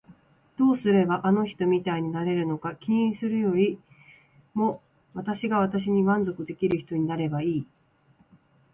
[0.57, 3.79] どうすればあの人みたいになれるか気にするより
[4.55, 4.81] も
[5.13, 7.67] 私が私に満足できる人になればいい。